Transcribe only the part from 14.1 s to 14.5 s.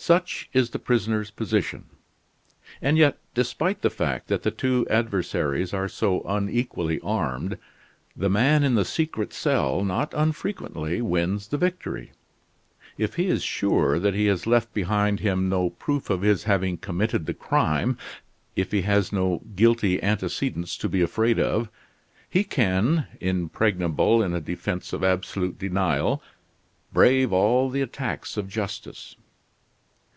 he has